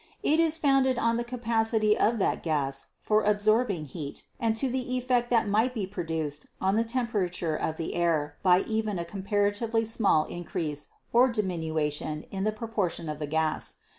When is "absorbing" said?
3.23-3.85